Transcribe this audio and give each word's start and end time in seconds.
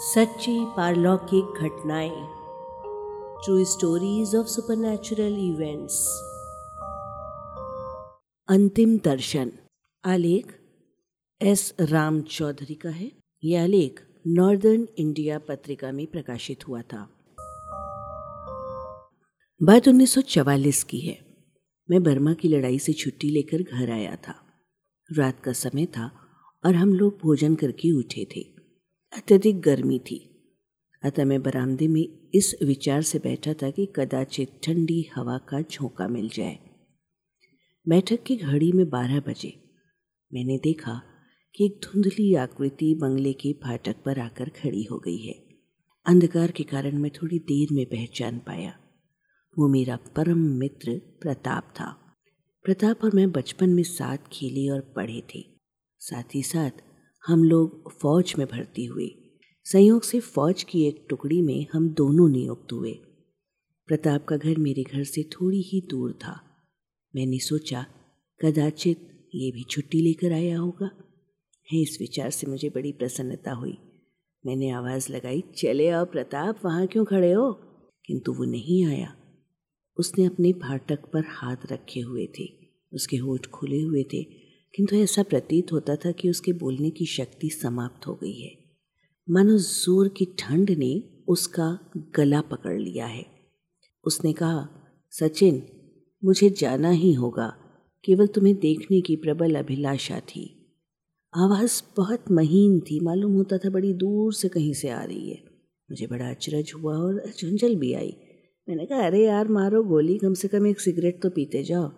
सच्ची 0.00 0.64
पारलौकिक 0.76 1.44
घटनाएँ 1.44 2.26
true 3.44 3.64
stories 3.64 4.36
of 4.36 4.46
supernatural 4.46 5.38
events 5.38 6.06
अंतिम 8.48 8.98
दर्शन। 8.98 9.52
आलेख 10.04 10.58
एस. 11.42 11.74
राम 11.80 12.20
चौधरी 12.20 12.74
का 12.74 12.90
है। 12.90 13.12
यह 13.44 13.62
आलेख 13.62 14.00
नॉर्दर्न 14.26 14.88
इंडिया 14.98 15.38
पत्रिका 15.38 15.92
में 15.92 16.06
प्रकाशित 16.06 16.68
हुआ 16.68 16.82
था। 16.82 17.10
बात 19.62 19.88
1944 19.88 20.84
की 20.84 21.00
है। 21.00 21.18
मैं 21.90 22.02
बर्मा 22.02 22.34
की 22.34 22.48
लड़ाई 22.48 22.78
से 22.78 22.92
छुट्टी 22.92 23.30
लेकर 23.30 23.62
घर 23.62 23.90
आया 23.90 24.16
था। 24.16 24.34
रात 25.12 25.40
का 25.40 25.52
समय 25.52 25.86
था 25.86 26.10
और 26.66 26.74
हम 26.74 26.92
लोग 26.92 27.18
भोजन 27.22 27.54
करके 27.54 27.92
उठे 27.92 28.24
थे। 28.24 28.57
अत्यधिक 29.16 29.60
गर्मी 29.60 29.98
थी। 29.98 30.30
अतः 31.02 31.24
मैं 31.24 31.42
बरामदे 31.42 31.88
में 31.88 32.28
इस 32.34 32.56
विचार 32.62 33.02
से 33.02 33.18
बैठा 33.18 33.52
था 33.52 33.70
कि 33.70 33.92
कदाचित 33.96 34.60
ठंडी 34.62 35.08
हवा 35.14 35.38
का 35.38 35.60
झोंका 35.60 36.08
मिल 36.08 36.28
जाए। 36.28 36.58
बैठक 37.88 38.22
की 38.22 38.36
घड़ी 38.36 38.72
में 38.72 38.88
बारह 38.88 39.20
बजे। 39.20 39.70
मैंने 40.32 40.58
देखा 40.58 41.02
कि 41.54 41.64
एक 41.64 41.80
धुंधली 41.84 42.34
आकृति 42.34 42.94
बंगले 42.94 43.32
के 43.32 43.52
फाटक 43.52 43.96
पर 44.04 44.18
आकर 44.18 44.48
खड़ी 44.48 44.82
हो 44.82 44.98
गई 44.98 45.18
है। 45.18 45.44
अंधकार 46.06 46.50
के 46.50 46.62
कारण 46.62 46.98
मैं 46.98 47.10
थोड़ी 47.10 47.38
देर 47.38 47.68
में 47.72 47.86
पहचान 47.86 48.38
पाया। 48.38 48.78
वो 49.58 49.68
मेरा 49.68 49.96
परम 49.96 50.38
मित्र 50.38 51.00
प्रताप 51.20 51.64
था। 51.80 52.16
प्रताप 52.64 53.04
और 53.04 53.14
मैं 53.14 53.32
बचपन 53.32 53.70
में 53.70 53.82
साथ 53.82 54.18
खेले 54.32 54.68
और 54.68 54.80
पढ़े 54.80 55.22
थे। 55.34 55.44
साथ 55.98 56.34
ही 56.34 56.42
साथ 56.42 56.70
हम 57.28 57.44
लोग 57.44 57.92
फौज 57.92 58.34
में 58.38 58.46
भर्ती 58.46 58.84
हुए। 58.84 59.10
संयोग 59.64 60.02
से 60.02 60.20
फौज 60.20 60.62
की 60.62 60.84
एक 60.84 61.06
टुकड़ी 61.10 61.42
में 61.42 61.66
हम 61.72 61.88
दोनों 61.88 62.28
नियुक्त 62.28 62.72
हुए। 62.72 62.92
प्रताप 63.86 64.24
का 64.24 64.36
घर 64.36 64.56
मेरे 64.56 64.82
घर 64.82 65.04
से 65.04 65.22
थोड़ी 65.22 65.62
ही 65.62 65.80
दूर 65.80 66.12
था। 66.12 66.40
मैंने 67.16 67.38
सोचा, 67.38 67.86
कदाचित 68.44 69.28
ये 69.34 69.50
भी 69.50 69.62
छुट्टी 69.62 70.00
लेकर 70.00 70.32
आया 70.32 70.58
होगा। 70.58 70.90
है, 71.72 71.82
इस 71.82 71.98
विचार 72.00 72.30
से 72.30 72.46
मुझे 72.46 72.68
बड़ी 72.68 72.92
प्रसन्नता 72.92 73.52
हुई। 73.52 73.78
मैंने 74.46 74.70
आवाज़ 74.70 75.12
लगाई, 75.12 75.44
चले 75.56 75.88
आओ 75.88 76.04
प्रताप, 76.04 76.60
वहाँ 76.64 76.86
क्यों 76.86 77.04
खड़े 77.04 77.32
हो? 77.32 77.52
किंतु 78.06 78.32
वो 78.32 78.44
नहीं 78.44 78.84
आया। 78.84 79.16
उसने 79.98 80.24
अपने 80.24 80.52
फाटक 80.52 80.98
पर 81.12 81.24
हाथ 81.28 81.56
रखे 81.72 82.00
हुए 82.00 82.26
थे। 82.26 82.44
उसके 82.92 83.16
होठ 83.16 83.46
खुले 83.46 83.80
हुए 83.80 84.02
थे। 84.02 84.47
किंतु 84.74 84.96
ऐसा 84.96 85.22
प्रतीत 85.22 85.72
होता 85.72 85.96
था 85.96 86.12
कि 86.12 86.30
उसके 86.30 86.52
बोलने 86.52 86.90
की 86.90 87.06
शक्ति 87.06 87.50
समाप्त 87.50 88.06
हो 88.06 88.14
गई 88.14 88.40
है। 88.40 88.58
मानो 89.30 89.58
ज़ोर 89.58 90.08
की 90.08 90.24
ठंड 90.38 90.70
ने 90.70 91.02
उसका 91.28 91.78
गला 92.16 92.40
पकड़ 92.40 92.80
लिया 92.80 93.06
है। 93.06 93.26
उसने 94.04 94.32
कहा, 94.32 94.68
सचिन, 95.10 95.62
मुझे 96.24 96.50
जाना 96.50 96.90
ही 96.90 97.12
होगा। 97.12 97.54
केवल 98.04 98.26
तुम्हें 98.26 98.56
देखने 98.56 99.00
की 99.00 99.16
प्रबल 99.16 99.54
अभिलाषा 99.54 100.20
थी। 100.20 100.54
आवाज़ 101.36 101.82
बहुत 101.96 102.24
महीन 102.30 102.80
थी। 102.80 103.00
मालूम 103.00 103.32
होता 103.32 103.58
था 103.58 103.70
बड़ी 103.70 103.92
दूर 103.92 104.34
से 104.34 104.48
कहीं 104.48 104.72
से 104.72 104.88
आ 104.88 105.02
रही 105.04 105.30
है। 105.30 105.42
मुझे 105.90 106.06
बड़ा 106.06 106.30
अचरज 106.30 106.72
हुआ 106.74 106.96
और 106.96 107.32
झुंझल 107.40 107.76
भी 107.76 107.92
आई। 107.92 108.16
मैंने 108.68 108.86
कहा, 108.86 109.06
अरे 109.06 109.24
यार, 109.24 109.48
मारो 109.48 109.82
गोली। 109.82 110.18
कम 110.18 110.34
से 110.34 110.48
कम 110.48 110.66
एक 110.66 110.80
सिगरेट 110.80 111.22
तो 111.22 111.30
पीते 111.30 111.62
जाओ। 111.62 111.92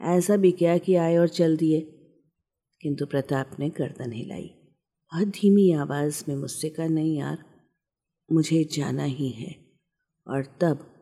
ऐसा 0.00 0.36
भी 0.36 0.52
क्या 0.52 0.78
कि 0.78 0.94
आए 0.94 1.16
और 1.16 1.28
चल 1.28 1.56
दिए। 1.56 1.92
किंतु 2.80 3.06
प्रताप 3.06 3.50
ने 3.58 3.68
गर्दन 3.68 4.12
हिलाई। 4.12 4.50
बहुत 5.12 5.28
धीमी 5.28 5.72
आवाज़ 5.72 6.24
में 6.28 6.36
मुझसे 6.36 6.68
कहा, 6.68 6.86
नहीं 6.86 7.18
यार, 7.18 7.44
मुझे 8.32 8.64
जाना 8.64 9.04
ही 9.04 9.28
है। 9.28 9.66
और 10.28 10.44
तब 10.60 10.92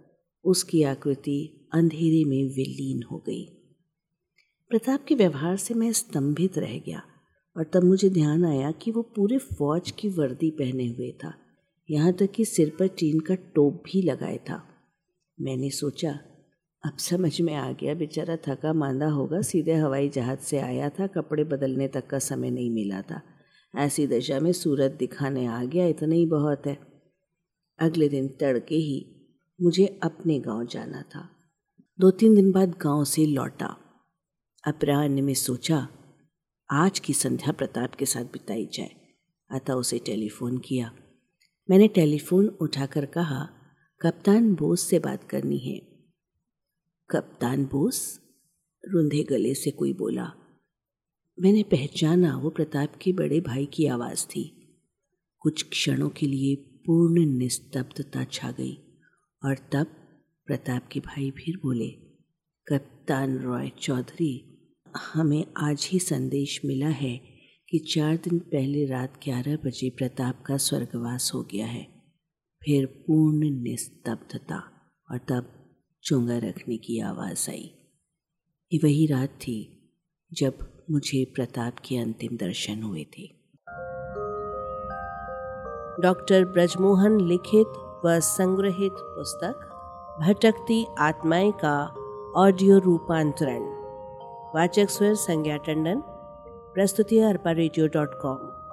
उसकी 0.45 0.83
आकृति 0.83 1.69
अंधेरे 1.73 2.25
में 2.25 2.45
विलीन 2.45 3.03
हो 3.03 3.19
गई। 3.19 3.45
प्रताप 4.69 5.05
के 5.05 5.15
व्यवहार 5.15 5.57
से 5.57 5.75
मैं 5.75 5.93
स्तंभित 5.93 6.59
रह 6.59 6.79
गया 6.79 7.03
और 7.57 7.65
तब 7.65 7.85
मुझे 7.85 8.11
ध्यान 8.11 8.45
आया 8.45 8.71
कि 8.71 8.91
वो 8.91 9.03
पूरे 9.03 9.39
फौज 9.39 9.91
की 9.91 10.09
वर्दी 10.09 10.51
पहने 10.51 10.87
हुए 10.87 11.13
था। 11.13 11.35
यहाँ 11.91 12.13
तक 12.13 12.31
कि 12.31 12.45
सिर 12.45 12.77
पर 12.79 12.87
चीन 12.87 13.21
का 13.21 13.35
टोप 13.35 13.75
भी 13.75 14.03
लगाए 14.03 14.39
था। 14.39 14.69
मैंने 15.41 15.71
सोचा 15.71 16.19
अब 16.85 16.97
समझ 16.97 17.41
में 17.41 17.55
आ 17.55 17.73
गया, 17.73 17.95
बेचारा 17.95 18.37
थका 18.37 18.73
मांदा 18.73 19.07
होगा, 19.07 19.41
सीधे 19.41 19.75
हवाई 19.75 20.09
जहाज़ 20.09 20.39
से 20.39 20.59
आया 20.59 20.89
था, 20.89 21.07
कपड़े 21.07 21.45
बदलने 21.45 21.89
तक 21.89 22.07
का 22.07 22.19
समय 22.19 22.51
नहीं 22.51 22.71
मिला 22.71 23.03
था। 23.03 23.23
ऐसी 23.77 24.07
दशा 24.07 24.41
में 24.41 24.53
सूरत 24.53 24.91
दिखाने 24.91 25.47
आ 25.47 25.65
गया, 25.65 25.87
इतना 25.87 26.15
ही 26.15 26.27
बहुत 26.27 26.67
है। 26.67 26.79
अगले 27.79 28.09
दिन 28.09 28.29
तड़के 28.29 28.75
ही 28.75 29.27
मुझे 29.63 30.01
अपने 30.03 30.41
गाँव 30.41 30.67
जाना 30.67 31.03
था। 31.03 31.29
दो 32.01 32.11
तीन 32.11 32.35
दिन 32.35 32.53
बाद 32.53 32.71
गाँव 32.71 33.05
से 33.05 33.27
लौटा। 33.27 33.77
अपराह्न 34.67 35.25
में 35.25 35.35
सोचा, 35.35 35.89
आज 36.71 36.99
की 36.99 37.13
संध्या 37.13 37.53
प्रताप 37.53 37.95
के 37.95 38.07
साथ 38.07 38.25
बिताई 38.25 38.69
जाए। 38.75 38.93
अतः 39.51 39.73
उसे 39.73 39.99
टेलीफोन 39.99 40.59
किया। 40.59 40.93
मैंने 41.71 41.89
टेलीफोन 41.89 42.47
उठाकर 42.47 43.07
कहा, 43.07 43.49
कप्तान 44.01 44.55
बोस 44.55 44.81
से 44.81 44.99
बात 44.99 45.25
करनी 45.25 45.59
है। 45.59 45.94
कप्तान 47.11 47.65
बोस? 47.65 48.21
रुंधे 48.89 49.23
गले 49.23 49.55
से 49.55 49.71
कोई 49.71 49.93
बोला। 49.93 50.33
मैंने 51.41 51.63
पहचाना 51.63 52.37
वो 52.37 52.51
प्रताप 52.51 52.97
के 53.03 53.13
बड़े 53.13 53.41
भाई 53.41 53.67
की 53.67 53.87
आवाज़ 53.87 54.27
थी। 54.27 54.77
कुछ 55.39 55.63
क्षणों 55.63 56.09
के 56.09 56.27
लिए 56.27 56.55
पूर्ण 56.57 57.27
निस्तब्धता 57.27 58.25
छा 58.25 58.51
गई 58.51 58.75
और 59.45 59.55
तब 59.73 59.87
प्रताप 60.47 60.89
के 60.93 61.01
भाई 61.01 61.31
फिर 61.31 61.57
बोले, 61.57 61.89
कप्तान 62.69 63.39
रॉय 63.39 63.69
चौधरी, 63.69 64.63
हमें 64.97 65.45
आज 65.57 65.89
ही 65.93 65.99
संदेश 65.99 66.61
मिला 66.65 66.89
है 66.89 67.21
कि 67.69 67.79
चार 67.79 68.17
दिन 68.17 68.39
पहले 68.39 68.87
रात 68.87 69.21
ग्यारह 69.25 69.57
बजे 69.57 69.91
प्रताप 69.91 70.43
का 70.47 70.57
स्वर्गवास 70.57 71.31
हो 71.35 71.43
गया 71.43 71.67
है। 71.67 71.85
फिर 72.65 72.87
पूर्ण 72.87 73.51
निस्तब्धता 73.51 74.71
और 75.11 75.19
तब 75.19 75.61
चोंगा 76.07 76.39
रखने 76.39 76.77
की 76.77 77.01
आवाज़ 77.01 77.51
आई। 77.51 77.75
ये 78.73 78.81
वही 78.85 79.07
रात 79.07 79.29
थी 79.29 79.91
जब 80.33 80.55
मुझे 80.91 81.33
प्रताप 81.35 81.73
के 81.85 81.97
अंतिम 81.97 82.37
दर्शन 82.37 82.83
हुए 82.83 83.07
थे। 83.19 83.23
डॉक्टर 86.03 86.45
ब्रजमोहन 86.45 87.21
लिखित 87.21 87.67
व 88.07 88.21
संग्रहित 88.21 88.93
पुस्तक, 88.93 89.55
भटकती 90.23 90.87
आत्माएँ 90.99 91.53
का 91.53 91.87
ऑडियो 92.37 92.79
रूपांतरण। 92.79 93.63
वाचक 94.55 94.91
स्वर 94.91 95.15
संज्ञा 95.15 95.57
टंडन, 95.57 96.03
प्रस्तुति 96.75 97.19
अरपा 97.19 97.51
रेडियो 97.51 97.87
डॉट 97.87 98.11
कॉम। 98.23 98.64